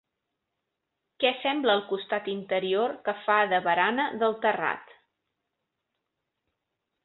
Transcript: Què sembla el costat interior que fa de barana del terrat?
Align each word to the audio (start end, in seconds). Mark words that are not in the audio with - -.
Què 1.23 1.31
sembla 1.41 1.75
el 1.79 1.83
costat 1.91 2.31
interior 2.33 2.97
que 3.09 3.15
fa 3.27 3.37
de 3.53 3.61
barana 3.69 4.09
del 4.25 4.37
terrat? 4.47 4.99